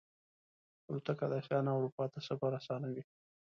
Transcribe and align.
الوتکه 0.89 1.25
د 1.31 1.33
آسیا 1.39 1.59
نه 1.65 1.71
اروپا 1.77 2.05
ته 2.13 2.19
سفر 2.27 2.51
آسانوي. 2.59 3.03